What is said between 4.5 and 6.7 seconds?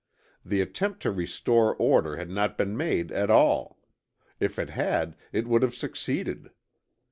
it had, it would have succeeded.